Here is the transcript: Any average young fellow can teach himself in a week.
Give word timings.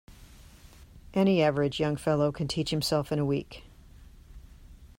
Any 1.13 1.43
average 1.43 1.79
young 1.79 1.95
fellow 1.95 2.31
can 2.31 2.47
teach 2.47 2.71
himself 2.71 3.11
in 3.11 3.19
a 3.19 3.23
week. 3.25 3.65